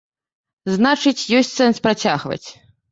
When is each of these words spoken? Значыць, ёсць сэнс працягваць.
Значыць, 0.77 1.29
ёсць 1.41 1.53
сэнс 1.61 1.85
працягваць. 1.87 2.47